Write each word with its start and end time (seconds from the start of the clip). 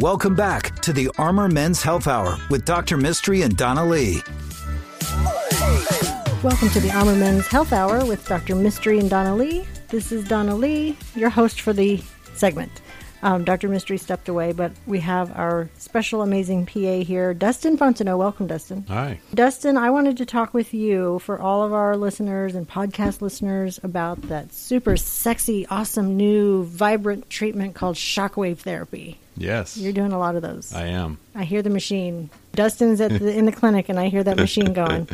Welcome 0.00 0.34
back 0.34 0.78
to 0.80 0.92
the 0.92 1.08
Armor 1.16 1.48
Men's 1.48 1.82
Health 1.82 2.08
Hour 2.08 2.36
with 2.50 2.64
Dr. 2.64 2.96
Mystery 2.96 3.42
and 3.42 3.56
Donna 3.56 3.86
Lee. 3.86 4.22
Welcome 6.42 6.68
to 6.70 6.80
the 6.80 6.90
Armor 6.92 7.14
Men's 7.14 7.46
Health 7.46 7.72
Hour 7.72 8.04
with 8.04 8.26
Dr. 8.26 8.54
Mystery 8.56 8.98
and 8.98 9.08
Donna 9.08 9.36
Lee. 9.36 9.64
This 9.88 10.10
is 10.10 10.26
Donna 10.26 10.54
Lee, 10.56 10.96
your 11.14 11.30
host 11.30 11.60
for 11.60 11.72
the 11.72 12.02
segment. 12.34 12.82
Um, 13.24 13.42
Dr. 13.42 13.68
Mystery 13.70 13.96
stepped 13.96 14.28
away, 14.28 14.52
but 14.52 14.70
we 14.86 15.00
have 15.00 15.34
our 15.34 15.70
special, 15.78 16.20
amazing 16.20 16.66
PA 16.66 16.98
here, 16.98 17.32
Dustin 17.32 17.78
Fontenot. 17.78 18.18
Welcome, 18.18 18.46
Dustin. 18.46 18.84
Hi. 18.88 19.18
Dustin, 19.32 19.78
I 19.78 19.88
wanted 19.88 20.18
to 20.18 20.26
talk 20.26 20.52
with 20.52 20.74
you 20.74 21.18
for 21.20 21.40
all 21.40 21.62
of 21.62 21.72
our 21.72 21.96
listeners 21.96 22.54
and 22.54 22.68
podcast 22.68 23.22
listeners 23.22 23.80
about 23.82 24.20
that 24.28 24.52
super 24.52 24.98
sexy, 24.98 25.66
awesome, 25.68 26.18
new, 26.18 26.64
vibrant 26.64 27.30
treatment 27.30 27.74
called 27.74 27.96
shockwave 27.96 28.58
therapy. 28.58 29.18
Yes. 29.38 29.78
You're 29.78 29.94
doing 29.94 30.12
a 30.12 30.18
lot 30.18 30.36
of 30.36 30.42
those. 30.42 30.74
I 30.74 30.88
am. 30.88 31.16
I 31.34 31.44
hear 31.44 31.62
the 31.62 31.70
machine. 31.70 32.28
Dustin's 32.52 33.00
at 33.00 33.10
the, 33.10 33.34
in 33.34 33.46
the 33.46 33.52
clinic, 33.52 33.88
and 33.88 33.98
I 33.98 34.08
hear 34.08 34.22
that 34.22 34.36
machine 34.36 34.72
going. 34.74 35.08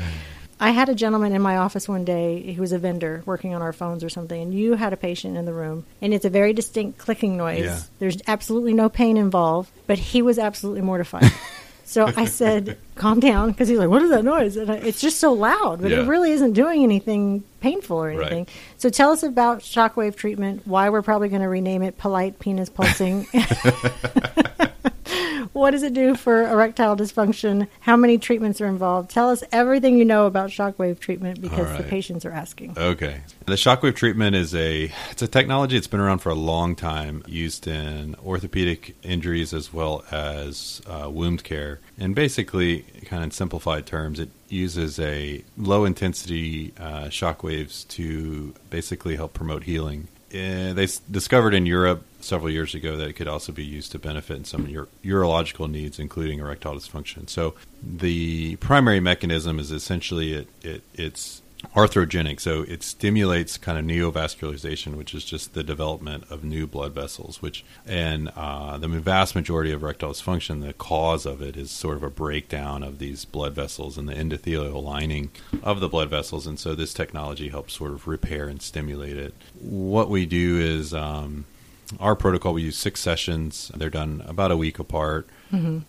I 0.63 0.71
had 0.73 0.89
a 0.91 0.95
gentleman 0.95 1.33
in 1.33 1.41
my 1.41 1.57
office 1.57 1.89
one 1.89 2.05
day. 2.05 2.53
who 2.53 2.61
was 2.61 2.73
a 2.73 2.79
vendor 2.79 3.23
working 3.25 3.55
on 3.55 3.63
our 3.63 3.73
phones 3.73 4.05
or 4.05 4.11
something, 4.11 4.41
and 4.41 4.53
you 4.55 4.75
had 4.75 4.93
a 4.93 4.97
patient 4.97 5.37
in 5.39 5.47
the 5.47 5.55
room, 5.55 5.87
and 6.03 6.13
it's 6.13 6.25
a 6.27 6.31
very 6.31 6.53
distinct 6.53 6.99
clicking 6.99 7.37
noise. 7.39 7.65
Yeah. 7.65 7.81
There's 7.99 8.19
absolutely 8.27 8.75
no 8.75 8.89
pain 8.91 9.17
involved, 9.17 9.71
but 9.87 9.99
he 9.99 10.21
was 10.21 10.39
absolutely 10.39 10.83
mortified. 10.83 11.33
so 11.87 12.13
I 12.15 12.27
said, 12.27 12.77
"Calm 12.95 13.21
down," 13.21 13.51
because 13.53 13.69
he's 13.69 13.79
like, 13.79 13.89
"What 13.89 14.03
is 14.03 14.11
that 14.11 14.23
noise?" 14.25 14.57
And 14.59 14.71
I, 14.71 14.75
it's 14.77 15.01
just 15.01 15.19
so 15.19 15.33
loud, 15.33 15.81
but 15.81 15.91
Yeah. 15.91 16.01
it 16.03 16.07
really 16.09 16.31
isn't 16.33 16.53
doing 16.53 16.83
anything 16.83 17.43
painful 17.61 17.97
or 18.03 18.09
Right. 18.09 18.19
anything. 18.21 18.47
So 18.77 18.91
tell 18.91 19.11
us 19.13 19.23
about 19.23 19.61
shockwave 19.61 20.15
treatment. 20.17 20.67
Why 20.67 20.91
we're 20.91 21.03
probably 21.03 21.31
going 21.31 21.43
to 21.43 21.49
rename 21.49 21.83
it 21.83 21.97
polite 21.99 22.39
penis 22.39 22.69
pulsing. 22.69 23.27
What 25.53 25.73
does 25.73 25.83
it 25.83 25.95
do 25.95 26.15
for 26.15 26.43
erectile 26.47 26.97
dysfunction? 26.97 27.69
How 27.81 27.97
many 27.97 28.19
treatments 28.19 28.61
are 28.61 28.67
involved? 28.67 29.11
Tell 29.11 29.31
us 29.31 29.43
everything 29.53 29.97
you 29.97 30.05
know 30.05 30.27
about 30.27 30.51
shockwave 30.51 30.99
treatment 31.01 31.41
because 31.41 31.71
All 31.71 31.77
the 31.77 31.85
patients 31.85 32.25
are 32.25 32.33
asking. 32.33 32.75
Okay. 32.77 33.21
The 33.47 33.55
shockwave 33.55 33.97
treatment 33.97 34.37
is 34.37 34.55
a 34.55 34.93
it's 35.11 35.23
a 35.23 35.29
technology 35.29 35.77
that's 35.77 35.87
been 35.87 36.01
around 36.01 36.19
for 36.19 36.31
a 36.31 36.35
long 36.35 36.77
time, 36.77 37.23
used 37.27 37.67
in 37.67 38.15
orthopedic 38.25 38.97
injuries 39.03 39.53
as 39.53 39.73
well 39.73 40.05
as 40.11 40.83
uh, 40.87 41.09
wound 41.11 41.45
care. 41.45 41.81
And 41.99 42.15
basically, 42.15 42.83
kind 43.05 43.23
of 43.23 43.25
in 43.25 43.31
simplified 43.31 43.87
terms, 43.87 44.21
it 44.21 44.31
uses 44.49 44.99
a 44.99 45.45
low 45.57 45.85
intensity 45.85 46.73
uh, 46.79 47.05
shockwaves 47.05 47.87
to 47.89 48.55
basically 48.71 49.17
help 49.17 49.33
promote 49.35 49.65
healing. 49.65 50.09
Uh, 50.33 50.73
they 50.73 50.87
discovered 51.11 51.55
in 51.55 51.67
Europe 51.67 52.05
several 52.21 52.51
years 52.51 52.75
ago 52.75 52.97
that 52.97 53.09
it 53.09 53.15
could 53.15 53.27
also 53.27 53.51
be 53.51 53.65
used 53.65 53.91
to 53.93 53.99
benefit 53.99 54.37
in 54.37 54.45
some 54.45 54.67
ur- 54.75 54.89
urological 55.03 55.69
needs, 55.69 55.99
including 55.99 56.39
erectile 56.39 56.75
dysfunction. 56.75 57.29
So 57.29 57.55
the 57.83 58.57
primary 58.57 59.01
mechanism 59.01 59.59
is 59.59 59.73
essentially 59.73 60.33
it, 60.35 60.49
it 60.63 60.83
it's 60.95 61.43
arthrogenic, 61.75 62.41
so 62.41 62.63
it 62.63 62.83
stimulates 62.83 63.59
kind 63.59 63.79
of 63.79 63.85
neovascularization, 63.85 64.97
which 64.97 65.15
is 65.15 65.25
just 65.25 65.55
the 65.55 65.63
development 65.63 66.25
of 66.31 66.45
new 66.45 66.67
blood 66.67 66.93
vessels. 66.93 67.43
Which 67.43 67.65
and 67.87 68.31
uh, 68.37 68.79
the 68.79 68.89
vast 68.89 69.35
majority 69.35 69.73
of 69.73 69.83
erectile 69.83 70.13
dysfunction, 70.13 70.63
the 70.63 70.73
cause 70.73 71.27
of 71.27 71.41
it 71.41 71.57
is 71.57 71.71
sort 71.71 71.97
of 71.97 72.03
a 72.03 72.11
breakdown 72.11 72.83
of 72.83 72.99
these 72.99 73.25
blood 73.25 73.55
vessels 73.55 73.99
and 73.99 74.09
the 74.09 74.15
endothelial 74.15 74.83
lining 74.83 75.31
of 75.63 75.81
the 75.81 75.89
blood 75.89 76.11
vessels, 76.11 76.47
and 76.47 76.59
so 76.59 76.75
this 76.75 76.95
technology 76.95 77.49
helps 77.49 77.75
sort 77.75 77.93
of 77.93 78.07
repair 78.07 78.49
and 78.49 78.63
stimulate 78.63 79.17
it. 79.17 79.35
What 79.61 80.11
we 80.11 80.27
do 80.27 80.59
is. 80.59 80.95
Um, 80.95 81.45
our 81.99 82.15
protocol 82.15 82.53
we 82.55 82.63
use 82.63 82.77
six 82.77 83.01
sessions. 83.01 83.71
They're 83.75 83.91
done 83.91 84.23
about 84.27 84.51
a 84.53 84.57
week 84.57 84.79
apart. 84.79 85.29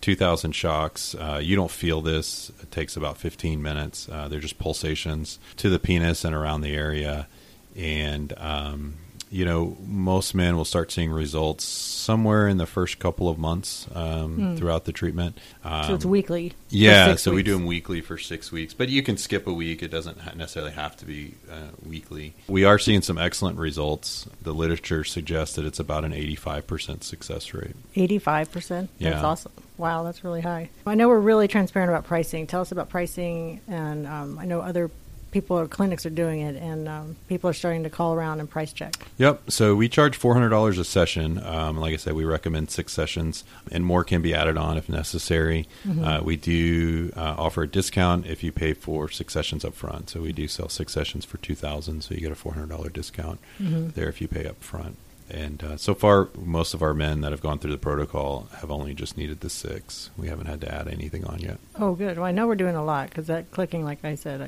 2000 0.00 0.52
shocks. 0.52 1.14
Uh, 1.14 1.38
you 1.40 1.54
don't 1.54 1.70
feel 1.70 2.00
this. 2.00 2.50
It 2.60 2.72
takes 2.72 2.96
about 2.96 3.16
15 3.18 3.62
minutes. 3.62 4.08
Uh, 4.10 4.26
they're 4.26 4.40
just 4.40 4.58
pulsations 4.58 5.38
to 5.56 5.70
the 5.70 5.78
penis 5.78 6.24
and 6.24 6.34
around 6.34 6.62
the 6.62 6.74
area. 6.74 7.28
And 7.76 8.32
um, 8.38 8.94
you 9.32 9.44
know 9.44 9.76
most 9.86 10.34
men 10.34 10.56
will 10.56 10.64
start 10.64 10.92
seeing 10.92 11.10
results 11.10 11.64
somewhere 11.64 12.46
in 12.46 12.58
the 12.58 12.66
first 12.66 12.98
couple 12.98 13.28
of 13.28 13.38
months 13.38 13.86
um, 13.94 14.56
throughout 14.56 14.84
the 14.84 14.92
treatment 14.92 15.38
um, 15.64 15.84
so 15.86 15.94
it's 15.94 16.04
weekly. 16.04 16.52
yeah, 16.68 17.14
so 17.16 17.32
we 17.32 17.42
do 17.42 17.54
them 17.54 17.64
weekly 17.66 18.00
for 18.00 18.18
six 18.18 18.52
weeks, 18.52 18.74
but 18.74 18.88
you 18.88 19.02
can 19.02 19.16
skip 19.16 19.46
a 19.46 19.52
week. 19.52 19.82
It 19.82 19.88
doesn't 19.92 20.18
necessarily 20.36 20.72
have 20.72 20.96
to 20.98 21.04
be 21.06 21.34
uh, 21.50 21.68
weekly. 21.86 22.34
We 22.48 22.64
are 22.64 22.78
seeing 22.78 23.00
some 23.02 23.16
excellent 23.16 23.58
results. 23.58 24.26
The 24.42 24.52
literature 24.52 25.04
suggests 25.04 25.54
that 25.56 25.64
it's 25.64 25.78
about 25.78 26.04
an 26.04 26.12
85% 26.12 27.02
success 27.04 27.54
rate. 27.54 27.76
85%. 27.96 28.68
That's 28.68 28.88
Yeah. 28.98 29.22
awesome. 29.24 29.52
Wow, 29.78 30.02
that's 30.02 30.22
really 30.24 30.40
high. 30.42 30.68
I 30.86 30.94
know 30.96 31.08
we're 31.08 31.18
really 31.20 31.48
transparent 31.48 31.90
about 31.90 32.04
pricing. 32.04 32.46
Tell 32.46 32.60
us 32.60 32.72
about 32.72 32.88
pricing. 32.88 33.60
And 33.68 34.06
um, 34.06 34.38
I 34.38 34.44
know 34.44 34.60
other 34.60 34.90
people 35.32 35.58
or 35.58 35.66
clinics 35.66 36.06
are 36.06 36.10
doing 36.10 36.40
it, 36.40 36.56
and 36.56 36.88
um, 36.88 37.16
people 37.26 37.50
are 37.50 37.54
starting 37.54 37.82
to 37.82 37.90
call 37.90 38.14
around 38.14 38.38
and 38.38 38.48
price 38.48 38.72
check. 38.72 38.94
Yep. 39.18 39.50
So 39.50 39.74
we 39.74 39.88
charge 39.88 40.18
$400 40.18 40.78
a 40.78 40.84
session. 40.84 41.42
Um, 41.44 41.78
like 41.78 41.92
I 41.92 41.96
said, 41.96 42.12
we 42.12 42.24
recommend 42.24 42.70
six 42.70 42.92
sessions, 42.92 43.42
and 43.72 43.84
more 43.84 44.04
can 44.04 44.22
be 44.22 44.34
added 44.34 44.56
on 44.56 44.76
if 44.76 44.88
necessary. 44.88 45.66
Uh, 46.02 46.20
we 46.22 46.36
do 46.36 47.12
uh, 47.16 47.34
offer 47.38 47.62
a 47.62 47.68
discount 47.68 48.26
if 48.26 48.44
you 48.44 48.52
pay 48.52 48.74
for 48.74 49.08
six 49.08 49.32
sessions 49.32 49.64
up 49.64 49.74
front. 49.74 50.10
So 50.10 50.20
we 50.20 50.32
do 50.32 50.46
sell 50.46 50.68
six 50.68 50.92
sessions 50.92 51.24
for 51.24 51.38
2000 51.38 52.02
so 52.02 52.14
you 52.14 52.20
get 52.20 52.32
a 52.32 52.34
$400 52.34 52.92
discount 52.92 53.40
there 53.58 54.08
if 54.08 54.20
you 54.20 54.28
pay 54.28 54.46
up 54.46 54.62
front. 54.62 54.96
And 55.30 55.64
uh, 55.64 55.76
so 55.78 55.94
far, 55.94 56.28
most 56.36 56.74
of 56.74 56.82
our 56.82 56.92
men 56.92 57.22
that 57.22 57.32
have 57.32 57.40
gone 57.40 57.58
through 57.58 57.70
the 57.72 57.78
protocol 57.78 58.48
have 58.56 58.70
only 58.70 58.92
just 58.92 59.16
needed 59.16 59.40
the 59.40 59.48
six. 59.48 60.10
We 60.16 60.28
haven't 60.28 60.46
had 60.46 60.60
to 60.60 60.72
add 60.72 60.88
anything 60.88 61.24
on 61.24 61.38
yet. 61.38 61.58
Oh, 61.78 61.94
good. 61.94 62.18
Well, 62.18 62.26
I 62.26 62.32
know 62.32 62.46
we're 62.46 62.54
doing 62.54 62.76
a 62.76 62.84
lot 62.84 63.08
because 63.08 63.28
that 63.28 63.50
clicking, 63.50 63.82
like 63.82 64.04
I 64.04 64.14
said, 64.14 64.42
I, 64.42 64.46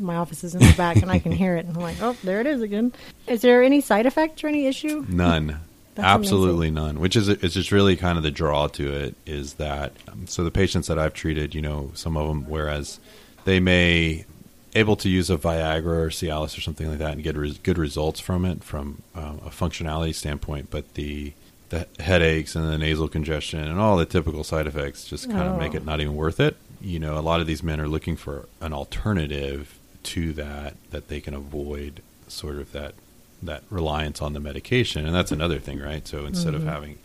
my 0.00 0.16
office 0.16 0.44
is 0.44 0.54
in 0.54 0.60
the 0.60 0.74
back 0.76 0.96
and 0.96 1.10
I 1.10 1.18
can 1.18 1.32
hear 1.32 1.56
it. 1.56 1.66
And 1.66 1.76
I'm 1.76 1.82
like, 1.82 2.00
oh, 2.02 2.16
there 2.24 2.40
it 2.40 2.46
is 2.46 2.62
again. 2.62 2.92
Is 3.26 3.42
there 3.42 3.62
any 3.62 3.80
side 3.80 4.06
effect 4.06 4.42
or 4.44 4.48
any 4.48 4.66
issue? 4.66 5.04
None. 5.08 5.60
That's 5.94 6.06
Absolutely 6.06 6.70
none. 6.72 6.98
Which 6.98 7.14
is 7.14 7.28
it's 7.28 7.54
just 7.54 7.70
really 7.70 7.96
kind 7.96 8.16
of 8.18 8.24
the 8.24 8.30
draw 8.32 8.66
to 8.68 8.92
it 8.92 9.14
is 9.26 9.54
that 9.54 9.92
um, 10.08 10.26
so 10.26 10.42
the 10.42 10.50
patients 10.50 10.88
that 10.88 10.98
I've 10.98 11.14
treated, 11.14 11.54
you 11.54 11.62
know, 11.62 11.92
some 11.94 12.16
of 12.16 12.26
them 12.26 12.48
whereas 12.48 12.98
they 13.44 13.60
may 13.60 14.24
able 14.74 14.96
to 14.96 15.08
use 15.08 15.30
a 15.30 15.36
Viagra 15.36 15.84
or 15.86 16.08
Cialis 16.08 16.58
or 16.58 16.60
something 16.60 16.88
like 16.88 16.98
that 16.98 17.12
and 17.12 17.22
get 17.22 17.36
res- 17.36 17.58
good 17.58 17.78
results 17.78 18.18
from 18.18 18.44
it 18.44 18.64
from 18.64 19.02
um, 19.14 19.40
a 19.46 19.50
functionality 19.50 20.12
standpoint, 20.12 20.68
but 20.70 20.94
the 20.94 21.32
the 21.68 21.86
headaches 22.00 22.56
and 22.56 22.68
the 22.68 22.76
nasal 22.76 23.06
congestion 23.08 23.60
and 23.60 23.78
all 23.80 23.96
the 23.96 24.04
typical 24.04 24.42
side 24.44 24.66
effects 24.66 25.04
just 25.06 25.30
kind 25.30 25.48
of 25.48 25.58
make 25.58 25.74
Oh. 25.74 25.76
it 25.76 25.84
not 25.84 26.00
even 26.00 26.16
worth 26.16 26.40
it. 26.40 26.56
You 26.80 26.98
know, 26.98 27.16
a 27.18 27.20
lot 27.22 27.40
of 27.40 27.46
these 27.46 27.62
men 27.62 27.80
are 27.80 27.88
looking 27.88 28.16
for 28.16 28.46
an 28.60 28.72
alternative 28.72 29.78
to 30.04 30.32
that 30.34 30.74
that 30.90 31.08
they 31.08 31.20
can 31.20 31.34
avoid 31.34 32.02
sort 32.28 32.56
of 32.56 32.72
that 32.72 32.94
that 33.42 33.62
reliance 33.70 34.22
on 34.22 34.32
the 34.32 34.40
medication, 34.40 35.04
and 35.06 35.14
that's 35.14 35.32
another 35.32 35.58
thing, 35.58 35.78
right? 35.80 36.06
So 36.06 36.24
instead 36.24 36.54
of 36.54 36.62
mm-hmm. 36.62 36.70
having 36.70 36.98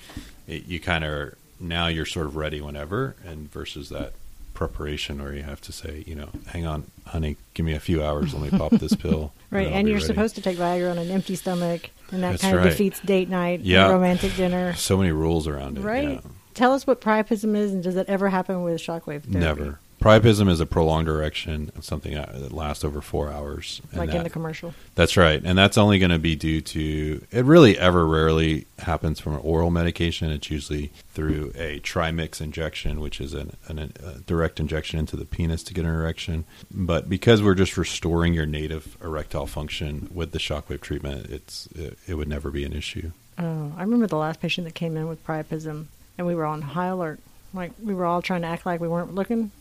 it, 0.47 0.67
you 0.67 0.79
kind 0.79 1.03
of 1.03 1.33
now 1.59 1.88
you're 1.88 2.05
sort 2.05 2.27
of 2.27 2.35
ready 2.35 2.61
whenever, 2.61 3.15
and 3.25 3.51
versus 3.51 3.89
that 3.89 4.13
preparation 4.53 5.21
where 5.21 5.33
you 5.33 5.43
have 5.43 5.61
to 5.61 5.71
say, 5.71 6.03
you 6.05 6.15
know, 6.15 6.29
hang 6.47 6.65
on, 6.65 6.85
honey, 7.07 7.38
give 7.53 7.65
me 7.65 7.73
a 7.73 7.79
few 7.79 8.03
hours, 8.03 8.33
let 8.33 8.51
me 8.51 8.57
pop 8.57 8.71
this 8.73 8.93
pill. 9.03 9.31
Right, 9.51 9.67
I'll 9.67 9.73
and 9.73 9.88
you're 9.88 9.97
ready. 9.97 10.05
supposed 10.07 10.35
to 10.35 10.41
take 10.41 10.57
Viagra 10.57 10.91
on 10.91 10.97
an 10.97 11.09
empty 11.11 11.35
stomach, 11.35 11.89
and 12.11 12.23
that 12.23 12.31
That's 12.31 12.41
kind 12.41 12.55
of 12.55 12.63
right. 12.63 12.69
defeats 12.69 12.99
date 13.01 13.29
night, 13.29 13.59
and 13.59 13.67
Yeah. 13.67 13.89
romantic 13.89 14.35
dinner. 14.35 14.73
So 14.75 14.97
many 14.97 15.11
rules 15.11 15.47
around 15.47 15.77
it, 15.77 15.81
Right. 15.81 16.09
yeah. 16.09 16.19
Tell 16.55 16.73
us 16.73 16.85
what 16.85 16.99
priapism 16.99 17.55
is, 17.55 17.71
and 17.71 17.81
does 17.83 17.95
that 17.95 18.09
ever 18.09 18.29
happen 18.29 18.63
with 18.63 18.81
shockwave 18.81 19.23
therapy? 19.23 19.29
Never. 19.29 19.79
Priapism 19.99 20.49
is 20.49 20.61
a 20.61 20.65
prolonged 20.65 21.09
erection 21.09 21.71
of 21.75 21.83
something 21.83 22.15
uh, 22.15 22.31
that 22.35 22.53
lasts 22.53 22.85
over 22.85 23.01
four 23.01 23.29
hours. 23.29 23.81
and 23.91 24.00
Like 24.00 24.13
in 24.13 24.24
the 24.24 24.29
commercial. 24.29 24.74
That's 24.95 25.18
right, 25.18 25.41
and 25.44 25.57
that's 25.57 25.77
only 25.77 26.00
going 26.00 26.12
to 26.12 26.19
be 26.19 26.35
due 26.38 26.62
to 26.62 27.25
it. 27.31 27.44
Really, 27.44 27.77
ever 27.77 28.07
rarely 28.07 28.65
happens 28.79 29.19
from 29.19 29.33
an 29.33 29.41
oral 29.41 29.71
medication. 29.71 30.31
It's 30.31 30.50
usually 30.50 30.91
through 31.13 31.51
a 31.56 31.79
trimix 31.81 32.39
injection, 32.39 33.01
which 33.01 33.19
is 33.19 33.33
an, 33.33 33.57
an, 33.68 33.91
a 34.01 34.19
direct 34.19 34.59
injection 34.62 35.00
into 35.00 35.18
the 35.18 35.25
penis 35.25 35.63
to 35.63 35.74
get 35.74 35.83
an 35.83 35.91
erection. 35.91 36.45
But 36.71 37.09
because 37.09 37.44
we're 37.44 37.56
just 37.56 37.75
restoring 37.75 38.33
your 38.33 38.45
native 38.45 38.97
erectile 39.03 39.47
function 39.47 40.09
with 40.13 40.31
the 40.31 40.39
shockwave 40.39 40.79
treatment, 40.79 41.25
it's 41.29 41.68
it, 41.75 42.00
it 42.07 42.13
would 42.15 42.29
never 42.29 42.51
be 42.51 42.63
an 42.63 42.71
issue. 42.71 43.12
Oh, 43.38 43.74
I 43.77 43.81
remember 43.81 44.07
the 44.07 44.18
last 44.18 44.39
patient 44.41 44.65
that 44.65 44.75
came 44.75 44.95
in 44.95 45.07
with 45.07 45.25
priapism, 45.25 45.88
and 46.18 46.25
we 46.25 46.35
were 46.35 46.45
on 46.45 46.62
high 46.62 46.88
alert. 46.88 47.19
Like 47.53 47.71
we 47.81 47.94
were 47.94 48.06
all 48.06 48.21
trying 48.21 48.41
to 48.44 48.47
act 48.47 48.65
like 48.65 48.79
we 48.79 48.88
weren't 48.88 49.13
looking. 49.13 49.51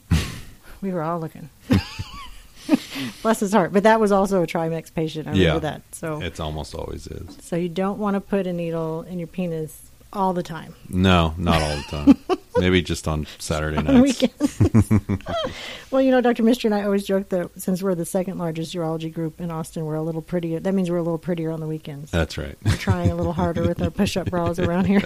We 0.81 0.93
were 0.93 1.03
all 1.03 1.19
looking. 1.21 1.51
Bless 3.23 3.41
his 3.41 3.53
heart. 3.53 3.73
But 3.73 3.85
that 3.85 3.99
was 4.01 4.13
also 4.13 4.43
a 4.43 4.47
trimix 4.47 4.93
patient. 4.93 5.27
I 5.27 5.31
remember 5.31 5.55
Yeah. 5.55 5.59
that. 5.61 5.83
So, 5.95 6.21
It's 6.21 6.41
almost 6.41 6.75
always 6.75 7.07
is. 7.07 7.39
so 7.41 7.57
you 7.57 7.69
don't 7.69 7.99
want 7.99 8.15
to 8.15 8.21
put 8.21 8.47
a 8.47 8.53
needle 8.53 9.03
in 9.03 9.19
your 9.19 9.29
penis 9.29 9.83
all 10.13 10.33
the 10.33 10.43
time. 10.43 10.75
No, 10.89 11.35
not 11.37 11.61
all 11.63 11.77
the 11.77 11.83
time. 11.83 12.39
Maybe 12.57 12.83
just 12.83 13.07
on 13.07 13.27
Saturday 13.39 13.77
on 13.77 13.85
nights. 13.85 14.21
weekends. 14.21 14.91
well, 15.91 16.03
you 16.03 16.11
know, 16.11 16.21
Dr. 16.21 16.43
Mystery 16.43 16.69
and 16.69 16.75
I 16.75 16.85
always 16.85 17.05
joke 17.07 17.29
that 17.29 17.51
since 17.61 17.83
we're 17.83 17.95
the 17.95 18.05
second 18.07 18.39
largest 18.39 18.75
urology 18.75 19.13
group 19.13 19.41
in 19.41 19.51
Austin, 19.51 19.85
we're 19.85 19.95
a 19.95 20.03
little 20.03 20.23
prettier. 20.23 20.61
That 20.61 20.73
means 20.75 20.91
we're 20.91 20.97
a 20.97 21.03
little 21.03 21.19
prettier 21.19 21.51
on 21.51 21.61
the 21.61 21.67
weekends. 21.67 22.11
That's 22.11 22.37
right. 22.37 22.57
We're 22.65 22.73
trying 22.77 23.11
a 23.11 23.15
little 23.15 23.33
harder 23.35 23.63
with 23.67 23.81
our 23.81 23.91
push-up 23.91 24.31
bras 24.31 24.59
around 24.59 24.87
here. 24.87 25.01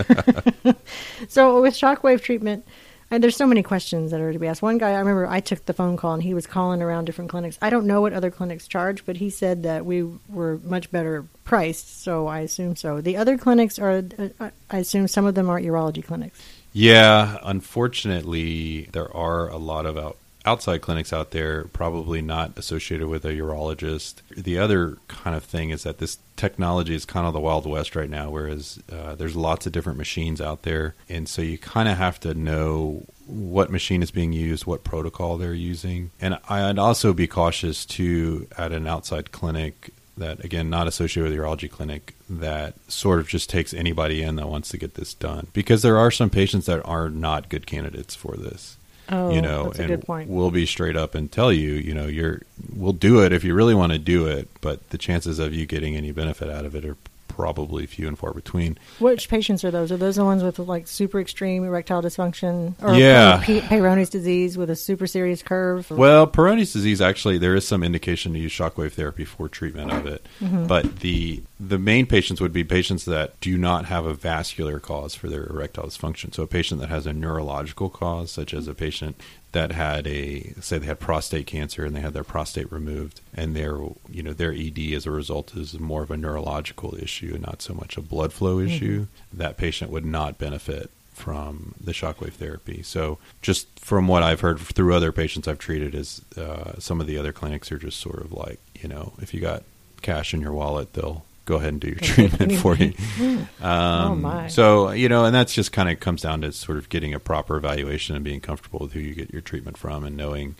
so 1.29 1.61
with 1.61 1.75
shockwave 1.75 2.23
treatment, 2.23 2.65
and 3.13 3.23
there's 3.23 3.37
so 3.37 3.47
many 3.47 3.63
questions 3.63 4.11
that 4.11 4.23
are 4.23 4.33
to 4.33 4.39
be 4.39 4.49
asked. 4.49 4.63
One 4.63 4.79
guy, 4.79 4.93
I 4.93 4.99
remember 4.99 5.27
I 5.27 5.41
took 5.41 5.67
the 5.67 5.75
phone 5.75 5.99
call 5.99 6.15
and 6.15 6.23
he 6.23 6.33
was 6.33 6.47
calling 6.47 6.81
around 6.81 7.05
different 7.05 7.31
clinics. 7.31 7.59
I 7.61 7.69
don't 7.69 7.87
know 7.87 8.01
what 8.01 8.15
other 8.15 8.31
clinics 8.31 8.67
charge, 8.67 9.05
but 9.05 9.19
he 9.19 9.29
said 9.29 9.65
that 9.65 9.85
we 9.85 10.03
were 10.31 10.59
much 10.65 10.91
better 10.91 11.27
priced, 11.45 12.03
so 12.03 12.27
I 12.27 12.41
assume 12.41 12.75
so. 12.75 13.03
The 13.03 13.19
other 13.19 13.37
clinics 13.37 13.79
are, 13.79 14.03
uh, 14.19 14.51
I 14.71 14.79
assume 14.79 15.09
some 15.09 15.27
of 15.27 15.35
them 15.35 15.51
aren't 15.51 15.67
urology 15.67 16.03
clinics. 16.03 16.41
Yeah, 16.73 17.37
unfortunately, 17.43 18.89
there 18.93 19.15
are 19.15 19.49
a 19.49 19.59
lot 19.59 19.85
of 19.85 19.99
out, 19.99 20.17
outside 20.45 20.81
clinics 20.81 21.13
out 21.13 21.31
there, 21.31 21.65
probably 21.65 22.23
not 22.23 22.59
associated 22.59 23.09
with 23.09 23.25
a 23.25 23.33
urologist. 23.33 24.17
The 24.37 24.59
other 24.59 24.99
kind 25.09 25.37
of 25.37 25.45
thing 25.45 25.71
is 25.71 25.83
that 25.85 25.99
this 25.99 26.19
technology 26.37 26.95
is 26.95 27.05
kind 27.05 27.27
of 27.27 27.33
the 27.33 27.41
wild 27.41 27.67
west 27.67 27.95
right 27.95 28.11
now, 28.11 28.31
whereas 28.31 28.83
uh, 28.91 29.15
there's 29.15 29.37
lots 29.37 29.67
of 29.67 29.73
different 29.73 29.99
machines 29.99 30.41
out 30.41 30.63
there, 30.63 30.95
and 31.09 31.29
so 31.29 31.43
you 31.43 31.59
kind 31.59 31.89
of 31.89 31.97
have 31.97 32.19
to 32.21 32.35
know 32.35 33.05
what 33.27 33.71
machine 33.71 34.03
is 34.03 34.11
being 34.11 34.33
used, 34.33 34.67
what 34.67 34.85
protocol 34.85 35.39
they're 35.39 35.55
using, 35.55 36.11
and 36.21 36.39
I'd 36.49 36.79
also 36.79 37.13
be 37.13 37.27
cautious 37.27 37.87
too 37.87 38.49
at 38.59 38.73
an 38.73 38.87
outside 38.87 39.33
clinic 39.33 39.91
that 40.17 40.45
again 40.45 40.69
not 40.69 40.87
associated 40.87 41.31
with 41.31 41.39
a 41.39 41.43
urology 41.43 41.71
clinic 41.71 42.15
that 42.29 42.75
sort 42.89 43.19
of 43.19 43.29
just 43.29 43.49
takes 43.49 43.73
anybody 43.73 44.23
in 44.23 44.37
that 44.37 44.49
wants 44.49 44.69
to 44.71 44.77
get 44.77 44.95
this 44.95 45.15
done. 45.15 45.47
Because 45.53 45.83
there 45.83 45.99
are 45.99 46.11
some 46.11 46.29
patients 46.29 46.67
that 46.67 46.85
are 46.85 47.09
not 47.09 47.49
good 47.49 47.67
candidates 47.67 48.15
for 48.15 48.37
this 48.37 48.77
Oh, 49.15 49.31
you 49.31 49.43
know 49.43 49.65
that's 49.65 49.79
a 49.79 49.83
and 49.83 49.91
good 49.91 50.07
point. 50.07 50.31
we'll 50.31 50.51
be 50.51 50.65
straight 50.65 50.97
up 50.97 51.15
and 51.15 51.31
tell 51.31 51.53
you 51.53 51.73
you 51.73 51.93
know 51.93 52.07
you're 52.07 52.41
we'll 52.75 52.95
do 52.95 53.23
it 53.23 53.31
if 53.33 53.45
you 53.45 53.53
really 53.55 53.75
want 53.75 53.93
to 53.93 53.99
do 53.99 54.27
it 54.27 54.49
but 54.63 54.89
the 54.89 54.97
chances 54.97 55.39
of 55.39 55.53
you 55.53 55.67
getting 55.67 55.97
any 55.97 56.13
benefit 56.13 56.49
out 56.49 56.65
of 56.65 56.75
it 56.75 56.85
are 56.87 56.97
probably 57.35 57.87
few 57.87 58.07
and 58.09 58.19
far 58.19 58.33
between 58.33 58.79
Which 58.99 59.29
patients 59.29 59.65
are 59.65 59.71
those? 59.71 59.91
Are 59.91 59.97
those 59.97 60.17
the 60.17 60.25
ones 60.25 60.43
with 60.43 60.59
like 60.59 60.87
super 60.87 61.21
extreme 61.21 61.65
erectile 61.65 62.03
dysfunction, 62.03 62.75
or 62.83 62.95
Yeah. 62.95 63.43
Peyronie's 63.45 64.11
disease 64.11 64.59
with 64.59 64.69
a 64.71 64.77
super 64.77 65.07
serious 65.07 65.43
curve? 65.43 65.91
or- 65.91 65.97
Well, 65.97 66.27
Peyronie's 66.27 66.73
disease 66.73 67.01
actually 67.01 67.39
there 67.39 67.55
is 67.55 67.67
some 67.67 67.83
indication 67.83 68.33
to 68.35 68.39
use 68.39 68.53
shockwave 68.53 68.93
therapy 68.93 69.25
for 69.25 69.49
treatment 69.49 69.93
of 69.93 70.07
it, 70.07 70.27
Mm-hmm. 70.41 70.67
but 70.67 71.01
the 71.01 71.43
the 71.59 71.79
main 71.79 72.07
patients 72.07 72.41
would 72.41 72.53
be 72.53 72.65
patients 72.65 73.05
that 73.05 73.39
do 73.41 73.57
not 73.57 73.85
have 73.85 74.05
a 74.05 74.13
vascular 74.15 74.81
cause 74.81 75.15
for 75.15 75.29
their 75.29 75.45
erectile 75.47 75.85
dysfunction. 75.87 76.35
So 76.35 76.43
a 76.43 76.47
patient 76.49 76.81
that 76.81 76.91
has 76.91 77.07
a 77.07 77.13
neurological 77.13 77.89
cause, 77.89 78.33
such 78.33 78.53
as 78.53 78.67
a 78.67 78.75
patient 78.75 79.15
that 79.53 79.71
had 79.71 80.07
a 80.09 80.55
say 80.61 80.79
they 80.79 80.87
had 80.87 80.99
prostate 80.99 81.47
cancer 81.47 81.85
and 81.85 81.95
they 81.95 82.01
had 82.01 82.15
their 82.15 82.25
prostate 82.25 82.73
removed, 82.73 83.21
and 83.33 83.55
their 83.55 83.79
you 84.11 84.23
know 84.25 84.33
their 84.33 84.53
ED 84.53 84.93
as 84.95 85.07
a 85.07 85.13
result 85.13 85.55
is 85.57 85.79
more 85.79 86.03
of 86.03 86.11
a 86.11 86.17
neurological 86.17 86.97
issue 87.01 87.22
and 87.31 87.43
not 87.43 87.63
so 87.63 87.75
much 87.75 87.97
a 87.97 88.01
blood 88.03 88.33
flow 88.33 88.59
issue. 88.59 89.07
That 89.33 89.57
patient 89.57 89.91
would 89.91 90.05
not 90.05 90.39
benefit 90.39 90.91
from 91.13 91.75
the 91.83 91.93
shockwave 91.93 92.33
therapy. 92.33 92.83
So, 92.83 93.19
just 93.43 93.69
from 93.79 94.09
what 94.09 94.23
I've 94.23 94.41
heard 94.41 94.59
through 94.59 94.95
other 94.95 95.13
patients 95.13 95.47
I've 95.47 95.59
treated, 95.59 95.95
is 95.95 96.23
uh, 96.37 96.79
some 96.79 97.01
of 97.01 97.07
the 97.07 97.19
other 97.19 97.33
clinics 97.33 97.71
are 97.71 97.79
just 97.79 98.01
sort 98.01 98.21
of 98.21 98.33
like, 98.33 98.59
you 98.81 98.89
know, 98.89 99.13
if 99.21 99.33
you 99.35 99.41
got 99.41 99.63
cash 100.01 100.33
in 100.35 100.41
your 100.41 100.53
wallet, 100.53 100.95
they'll 100.95 101.25
go 101.45 101.57
ahead 101.57 101.69
and 101.73 101.81
do 101.81 101.89
your 101.89 101.97
treatment 102.01 102.53
for 102.55 102.75
you. 102.77 102.93
Um, 103.61 104.13
Oh, 104.13 104.15
my. 104.17 104.49
So, 104.49 104.91
you 104.91 105.09
know, 105.09 105.25
and 105.25 105.35
that's 105.35 105.55
just 105.55 105.71
kind 105.73 105.89
of 105.89 106.01
comes 106.01 106.23
down 106.23 106.41
to 106.41 106.51
sort 106.53 106.79
of 106.79 106.89
getting 106.89 107.15
a 107.15 107.21
proper 107.21 107.57
evaluation 107.57 108.17
and 108.17 108.25
being 108.25 108.41
comfortable 108.41 108.81
with 108.81 108.93
who 108.93 109.01
you 109.01 109.15
get 109.15 109.31
your 109.33 109.43
treatment 109.43 109.77
from 109.77 110.03
and 110.05 110.17
knowing 110.17 110.57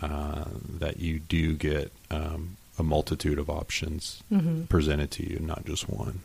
uh, 0.00 0.44
that 0.78 0.98
you 1.00 1.18
do 1.18 1.54
get 1.54 1.92
um, 2.10 2.56
a 2.78 2.82
multitude 2.82 3.38
of 3.38 3.50
options 3.50 4.22
Mm-hmm. 4.32 4.64
presented 4.64 5.10
to 5.12 5.28
you, 5.28 5.38
not 5.40 5.64
just 5.64 5.88
one. 5.88 6.20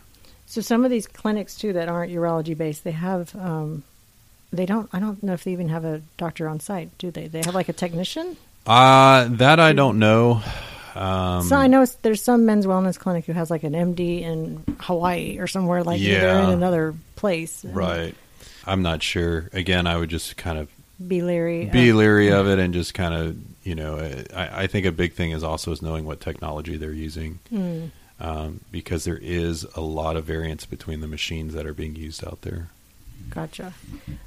So 0.45 0.61
some 0.61 0.85
of 0.85 0.91
these 0.91 1.07
clinics 1.07 1.55
too 1.55 1.73
that 1.73 1.87
aren't 1.89 2.11
urology 2.11 2.55
based, 2.57 2.83
they 2.83 2.91
have. 2.91 3.35
Um, 3.35 3.83
they 4.51 4.65
don't. 4.67 4.87
I 4.93 4.99
don't 4.99 5.21
know 5.23 5.33
if 5.33 5.43
they 5.45 5.51
even 5.53 5.69
have 5.69 5.83
a 5.83 6.01
doctor 6.17 6.47
on 6.47 6.59
site. 6.59 6.95
Do 6.99 7.09
they? 7.09 7.27
They 7.27 7.41
have 7.43 7.55
like 7.55 7.69
a 7.69 7.73
technician. 7.73 8.37
Uh, 8.67 9.27
that 9.31 9.59
I 9.59 9.73
don't 9.73 9.97
know. 9.99 10.41
Um, 10.95 11.41
so 11.43 11.55
I 11.55 11.65
know 11.65 11.85
there's 12.03 12.21
some 12.21 12.45
men's 12.45 12.67
wellness 12.67 12.99
clinic 12.99 13.25
who 13.25 13.33
has 13.33 13.49
like 13.49 13.63
an 13.63 13.73
MD 13.73 14.21
in 14.21 14.63
Hawaii 14.79 15.39
or 15.39 15.47
somewhere 15.47 15.83
like 15.83 15.99
Yeah. 15.99 16.43
in 16.43 16.49
another 16.51 16.93
place. 17.15 17.65
Right. 17.65 18.13
I'm 18.67 18.83
not 18.83 19.01
sure. 19.01 19.49
Again, 19.53 19.87
I 19.87 19.97
would 19.97 20.09
just 20.09 20.37
kind 20.37 20.59
of 20.59 20.69
Be 21.05 21.21
leery. 21.21 21.65
be 21.65 21.89
of- 21.89 21.95
leery 21.95 22.31
of 22.31 22.47
it 22.47 22.59
and 22.59 22.73
just 22.73 22.93
kind 22.93 23.13
of, 23.13 23.37
you 23.63 23.75
know, 23.75 23.97
I, 24.35 24.63
I 24.63 24.67
think 24.67 24.85
a 24.85 24.91
big 24.91 25.13
thing 25.13 25.31
is 25.31 25.43
also 25.43 25.71
is 25.71 25.81
knowing 25.81 26.05
what 26.05 26.19
technology 26.21 26.77
they're 26.77 26.93
using. 26.93 27.39
Hmm. 27.49 27.85
Um, 28.19 28.61
because 28.71 29.03
there 29.03 29.19
is 29.21 29.65
a 29.75 29.81
lot 29.81 30.15
of 30.15 30.23
variance 30.23 30.65
between 30.65 31.01
the 31.01 31.07
machines 31.07 31.53
that 31.55 31.65
are 31.65 31.73
being 31.73 31.95
used 31.95 32.25
out 32.25 32.41
there. 32.43 32.69
Gotcha. 33.29 33.73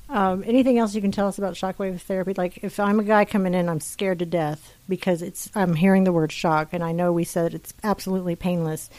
Um, 0.08 0.42
anything 0.46 0.78
else 0.78 0.94
you 0.94 1.00
can 1.00 1.12
tell 1.12 1.28
us 1.28 1.38
about 1.38 1.54
shockwave 1.54 2.00
therapy? 2.00 2.34
Like, 2.36 2.58
if 2.64 2.80
I'm 2.80 2.98
a 2.98 3.04
guy 3.04 3.24
coming 3.24 3.54
in, 3.54 3.68
I'm 3.68 3.80
scared 3.80 4.18
to 4.18 4.26
death 4.26 4.74
because 4.88 5.22
it's 5.22 5.50
I'm 5.54 5.74
hearing 5.74 6.04
the 6.04 6.12
word 6.12 6.32
shock, 6.32 6.70
and 6.72 6.82
I 6.82 6.92
know 6.92 7.12
we 7.12 7.24
said 7.24 7.54
it's 7.54 7.72
absolutely 7.84 8.36
painless. 8.36 8.90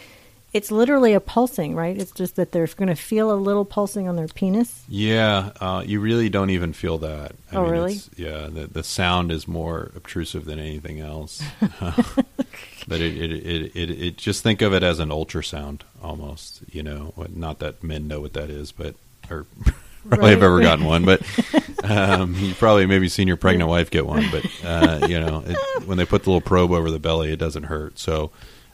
It's 0.54 0.72
literally 0.72 1.14
a 1.14 1.20
pulsing, 1.20 1.76
right? 1.76 1.98
It's 1.98 2.12
just 2.12 2.38
that 2.38 2.52
they're 2.52 2.68
going 2.68 2.88
to 2.88 2.96
feel 2.96 3.32
a 3.32 3.36
little 3.36 3.66
pulsing 3.66 4.08
on 4.08 4.16
their 4.16 4.28
penis. 4.28 4.84
Yeah, 4.88 5.52
uh, 5.60 5.84
you 5.86 6.00
really 6.00 6.30
don't 6.30 6.50
even 6.52 6.72
feel 6.72 6.98
that. 7.00 7.34
I 7.52 7.58
oh, 7.58 7.66
really? 7.66 7.94
it's- 7.96 8.10
Yeah, 8.16 8.48
the 8.48 8.68
the 8.68 8.84
sound 8.84 9.32
is 9.32 9.48
more 9.48 9.92
obtrusive 9.96 10.46
than 10.46 10.58
anything 10.58 11.02
else. 11.02 11.44
but 12.88 13.02
it 13.02 13.18
it, 13.18 13.32
it 13.46 13.76
it 13.76 13.90
it 13.90 14.18
just 14.18 14.42
think 14.42 14.62
of 14.62 14.74
it 14.74 14.84
as 14.84 15.00
an 15.00 15.10
ultrasound 15.10 15.82
almost. 16.02 16.62
You 16.72 16.84
know, 16.84 17.14
not 17.30 17.60
that 17.60 17.84
men 17.84 18.08
know 18.08 18.22
what 18.22 18.34
that 18.34 18.50
is, 18.50 18.72
but 18.72 18.96
or 19.30 19.46
probably 20.10 20.30
have 20.30 20.44
ever 20.44 20.62
gotten 20.62 20.86
one, 20.86 21.04
but 21.04 21.22
um, 21.84 22.36
you 22.36 22.54
probably 22.56 22.86
maybe 22.86 23.10
seen 23.10 23.28
your 23.28 23.38
pregnant 23.38 23.70
wife 23.70 23.92
get 23.92 24.06
one. 24.06 24.26
But 24.32 24.46
uh, 24.64 25.08
you 25.08 25.20
know, 25.20 25.44
it, 25.46 25.86
when 25.86 25.98
they 25.98 26.06
put 26.06 26.24
the 26.24 26.30
little 26.30 26.42
probe 26.42 26.72
over 26.72 26.90
the 26.90 27.00
belly, 27.00 27.34
it 27.34 27.38
doesn't 27.38 27.64
hurt. 27.64 28.00
So. 28.00 28.32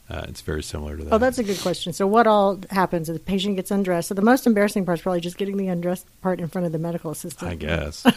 Uh, 0.10 0.26
it's 0.28 0.42
very 0.42 0.62
similar 0.62 0.98
to 0.98 1.04
that. 1.06 1.14
Oh, 1.14 1.18
that's 1.18 1.40
a 1.40 1.44
good 1.44 1.60
question. 1.62 1.94
So, 1.94 2.06
what 2.06 2.28
all 2.28 2.60
happens? 2.70 3.08
The 3.08 3.20
patient 3.20 3.56
gets 3.56 3.72
undressed. 3.72 4.10
So, 4.10 4.14
the 4.14 4.22
most 4.22 4.46
embarrassing 4.46 4.86
part 4.86 5.00
is 5.00 5.02
probably 5.04 5.22
just 5.22 5.38
getting 5.38 5.58
the 5.58 5.68
undressed 5.70 6.06
part 6.22 6.40
in 6.42 6.48
front 6.50 6.66
of 6.66 6.72
the 6.74 6.80
medical 6.80 7.12
assistant. 7.12 7.52
I 7.52 7.56
guess. 7.56 8.06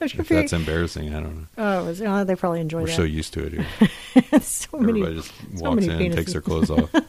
If 0.00 0.28
that's 0.28 0.52
embarrassing, 0.52 1.12
I 1.12 1.20
don't 1.20 1.36
know. 1.36 1.46
oh, 1.58 1.84
was- 1.86 2.00
oh, 2.00 2.22
they 2.22 2.36
probably 2.36 2.60
enjoy 2.60 2.82
We're 2.82 2.86
that. 2.86 2.96
so 2.96 3.02
used 3.02 3.32
to 3.34 3.44
it 3.46 3.52
here. 3.52 4.40
so 4.40 4.78
many. 4.78 5.00
Everybody 5.00 5.14
just 5.16 5.32
so 5.58 5.70
walks 5.70 5.86
many 5.86 6.06
in, 6.06 6.12
takes 6.12 6.32
their 6.32 6.40
clothes 6.40 6.70
off. 6.70 6.88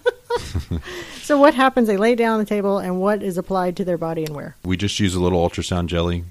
So, 1.21 1.37
what 1.39 1.53
happens? 1.53 1.87
They 1.87 1.97
lay 1.97 2.15
down 2.15 2.33
on 2.33 2.39
the 2.39 2.45
table, 2.45 2.79
and 2.79 2.99
what 2.99 3.21
is 3.21 3.37
applied 3.37 3.77
to 3.77 3.85
their 3.85 3.97
body 3.97 4.23
and 4.25 4.35
where? 4.35 4.55
we 4.63 4.77
just 4.77 4.99
use 4.99 5.13
a 5.13 5.19
little 5.19 5.47
ultrasound 5.47 5.87
jelly 5.87 6.23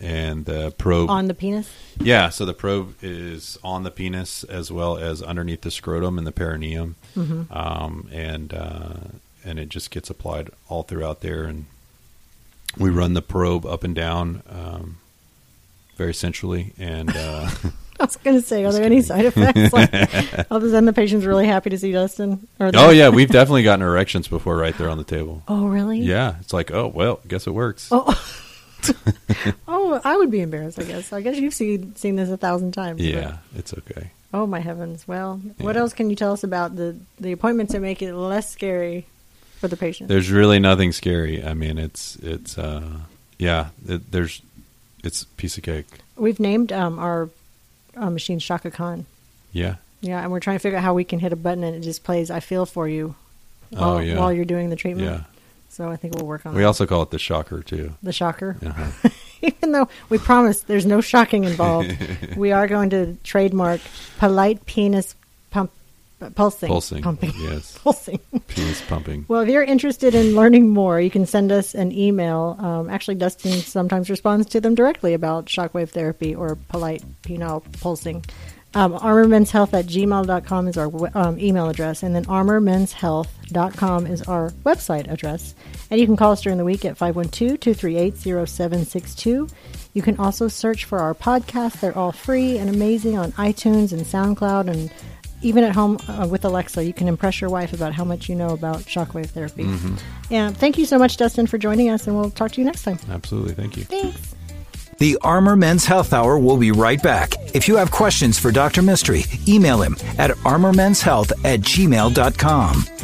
and 0.00 0.44
the 0.44 0.70
probe. 0.78 1.10
On 1.10 1.26
the 1.28 1.34
penis? 1.34 1.70
yeah, 2.00 2.28
so 2.28 2.44
the 2.44 2.54
probe 2.54 2.94
is 3.02 3.58
on 3.62 3.82
the 3.84 3.90
penis 3.90 4.44
as 4.44 4.70
well 4.72 4.96
as 4.96 5.22
underneath 5.22 5.60
the 5.62 5.70
scrotum 5.70 6.18
and 6.18 6.26
the 6.26 6.32
perineum, 6.32 6.96
Mm-hmm. 7.16 7.52
um, 7.56 8.08
and 8.12 8.52
uh, 8.54 8.94
and 9.44 9.58
it 9.58 9.68
just 9.68 9.90
gets 9.90 10.10
applied 10.10 10.50
all 10.68 10.82
throughout 10.82 11.20
there, 11.20 11.44
and 11.44 11.66
we 12.78 12.90
run 12.90 13.14
the 13.14 13.22
probe 13.22 13.64
up 13.66 13.84
and 13.84 13.94
down 13.94 14.42
um, 14.50 14.96
very 15.96 16.12
centrally, 16.14 16.72
and 16.78 17.10
uh, 17.16 17.48
I 18.00 18.04
was 18.04 18.16
going 18.16 18.36
to 18.40 18.44
say, 18.44 18.64
are 18.64 18.72
there 18.72 18.82
any 18.82 19.00
side 19.00 19.24
effects? 19.26 19.72
Like, 19.72 20.50
other 20.50 20.68
than 20.68 20.84
the 20.84 20.92
patient's 20.92 21.24
really 21.24 21.46
happy 21.46 21.70
to 21.70 21.78
see 21.78 21.92
Dustin? 21.92 22.48
Or 22.58 22.72
oh 22.74 22.90
yeah, 22.90 23.08
we've 23.10 23.30
definitely 23.30 23.62
gotten 23.62 23.84
erections 23.86 24.26
before 24.26 24.56
right 24.56 24.76
there 24.76 24.88
on 24.88 24.98
the 24.98 25.04
table. 25.04 25.42
Oh, 25.46 25.66
really? 25.68 26.00
Yeah, 26.00 26.34
it's 26.40 26.52
like 26.52 26.72
oh 26.72 26.88
well, 26.88 27.20
guess 27.28 27.46
it 27.46 27.52
works. 27.52 27.88
Oh. 27.92 28.20
oh, 29.68 30.00
I 30.04 30.16
would 30.16 30.30
be 30.30 30.40
embarrassed. 30.40 30.78
I 30.78 30.84
guess. 30.84 31.12
I 31.12 31.20
guess 31.20 31.36
you've 31.38 31.54
seen 31.54 31.94
seen 31.96 32.16
this 32.16 32.28
a 32.30 32.36
thousand 32.36 32.72
times. 32.72 32.98
but- 32.98 33.06
yeah, 33.06 33.38
it's 33.56 33.72
okay. 33.74 34.10
Oh 34.32 34.46
my 34.46 34.58
heavens! 34.60 35.06
Well, 35.06 35.40
what 35.58 35.76
else 35.76 35.92
can 35.92 36.10
you 36.10 36.16
tell 36.16 36.32
us 36.32 36.42
about 36.42 36.74
the 36.76 36.96
the 37.20 37.32
appointments 37.32 37.72
that 37.72 37.80
make 37.80 38.02
it 38.02 38.14
less 38.14 38.50
scary 38.50 39.06
for 39.60 39.68
the 39.68 39.76
patient? 39.76 40.08
There's 40.08 40.30
really 40.30 40.58
nothing 40.58 40.90
scary. 40.92 41.44
I 41.44 41.54
mean, 41.54 41.78
it's 41.78 42.16
it's 42.16 42.58
uh, 42.58 42.82
yeah. 43.38 43.68
It, 43.86 44.10
there's 44.10 44.42
it's 45.04 45.22
a 45.22 45.26
piece 45.26 45.56
of 45.56 45.62
cake. 45.62 45.86
We've 46.16 46.40
named 46.40 46.72
um, 46.72 46.98
our 46.98 47.28
uh, 47.96 48.10
machine 48.10 48.38
Shaka 48.40 48.70
Khan. 48.72 49.06
Yeah, 49.52 49.76
Yeah, 50.00 50.20
and 50.20 50.32
we're 50.32 50.40
trying 50.40 50.56
to 50.56 50.60
figure 50.60 50.78
out 50.78 50.82
how 50.84 50.94
we 50.94 51.04
can 51.04 51.20
hit 51.20 51.32
a 51.32 51.36
button 51.36 51.62
and 51.62 51.76
it 51.76 51.80
just 51.80 52.02
plays 52.02 52.28
"I 52.28 52.40
feel 52.40 52.66
for 52.66 52.88
you" 52.88 53.14
while, 53.70 53.94
Oh, 53.94 53.98
yeah. 54.00 54.18
while 54.18 54.32
you're 54.32 54.44
doing 54.44 54.68
the 54.68 54.74
treatment. 54.76 55.06
yeah. 55.08 55.22
So 55.74 55.88
I 55.90 55.96
think 55.96 56.14
we'll 56.14 56.26
work 56.26 56.46
on 56.46 56.54
We 56.54 56.60
that. 56.62 56.66
also 56.68 56.86
call 56.86 57.02
it 57.02 57.10
the 57.10 57.18
shocker 57.18 57.60
too. 57.62 57.94
the 58.02 58.12
shocker. 58.12 58.56
Uh-huh. 58.64 59.08
Even 59.42 59.72
though 59.72 59.88
we 60.08 60.18
promise 60.18 60.60
there's 60.62 60.86
no 60.86 61.00
shocking 61.00 61.44
involved, 61.44 61.92
we 62.36 62.52
are 62.52 62.66
going 62.68 62.90
to 62.90 63.16
trademark 63.24 63.80
polite 64.18 64.64
penis 64.66 65.16
pump 65.50 65.70
pulsing, 66.36 66.68
Pulsing, 66.68 67.02
pumping, 67.02 67.32
yes. 67.38 67.76
pulsing. 67.82 68.18
Penis 68.48 68.80
pumping. 68.82 69.26
Well, 69.28 69.42
if 69.42 69.48
you're 69.50 69.62
interested 69.64 70.14
in 70.14 70.34
learning 70.36 70.70
more, 70.70 70.98
you 71.00 71.10
can 71.10 71.26
send 71.26 71.52
us 71.52 71.74
an 71.74 71.92
email. 71.92 72.56
Um, 72.58 72.88
actually, 72.88 73.16
Dustin 73.16 73.52
sometimes 73.60 74.08
responds 74.08 74.46
to 74.50 74.60
them 74.60 74.74
directly 74.74 75.12
about 75.12 75.46
shockwave 75.46 75.90
therapy 75.90 76.34
or 76.34 76.54
polite 76.68 77.02
penile 77.22 77.62
pulsing. 77.80 78.24
Um, 78.74 78.94
armormenshealth 78.94 79.72
at 79.72 79.86
gmail.com 79.86 80.68
is 80.68 80.76
our 80.76 80.90
um, 81.16 81.38
email 81.38 81.68
address, 81.68 82.02
and 82.02 82.14
then 82.14 82.24
armormenshealth.com 82.24 84.06
is 84.06 84.22
our 84.22 84.50
website 84.64 85.10
address. 85.10 85.54
And 85.90 86.00
you 86.00 86.06
can 86.06 86.16
call 86.16 86.32
us 86.32 86.42
during 86.42 86.58
the 86.58 86.64
week 86.64 86.84
at 86.84 86.96
512 86.96 87.60
238 87.60 88.16
0762. 88.48 89.48
You 89.92 90.02
can 90.02 90.18
also 90.18 90.48
search 90.48 90.86
for 90.86 90.98
our 90.98 91.14
podcasts. 91.14 91.80
They're 91.80 91.96
all 91.96 92.12
free 92.12 92.58
and 92.58 92.68
amazing 92.68 93.16
on 93.16 93.32
iTunes 93.32 93.92
and 93.92 94.02
SoundCloud 94.02 94.68
and 94.68 94.90
even 95.44 95.62
at 95.62 95.74
home 95.74 95.98
uh, 96.08 96.26
with 96.28 96.44
Alexa, 96.44 96.82
you 96.84 96.94
can 96.94 97.06
impress 97.06 97.40
your 97.40 97.50
wife 97.50 97.72
about 97.72 97.92
how 97.92 98.04
much 98.04 98.28
you 98.28 98.34
know 98.34 98.48
about 98.48 98.78
shockwave 98.78 99.26
therapy. 99.26 99.64
And 100.30 100.56
thank 100.56 100.78
you 100.78 100.86
so 100.86 100.98
much, 100.98 101.16
Dustin, 101.18 101.46
for 101.46 101.58
joining 101.58 101.90
us, 101.90 102.06
and 102.06 102.16
we'll 102.16 102.30
talk 102.30 102.52
to 102.52 102.60
you 102.60 102.64
next 102.64 102.82
time. 102.82 102.98
Absolutely. 103.10 103.54
Thank 103.54 103.76
you. 103.76 103.84
Thanks. 103.84 104.34
The 104.98 105.18
Armor 105.22 105.56
Men's 105.56 105.84
Health 105.84 106.12
Hour 106.12 106.38
will 106.38 106.56
be 106.56 106.70
right 106.70 107.02
back. 107.02 107.34
If 107.54 107.68
you 107.68 107.76
have 107.76 107.90
questions 107.90 108.38
for 108.38 108.50
Dr. 108.50 108.82
Mystery, 108.82 109.24
email 109.48 109.82
him 109.82 109.96
at 110.18 110.30
armormenshealth 110.44 111.32
at 111.44 111.60
gmail.com. 111.60 113.03